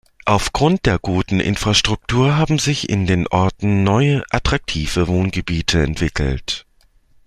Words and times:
Auf 0.25 0.51
Grund 0.51 0.87
der 0.87 0.97
guten 0.97 1.39
Infrastruktur 1.39 2.35
haben 2.35 2.57
sich 2.57 2.89
in 2.89 3.05
den 3.05 3.27
Orten 3.27 3.83
neue, 3.83 4.23
attraktive 4.31 5.07
Wohngebiete 5.07 5.83
entwickelt. 5.83 6.65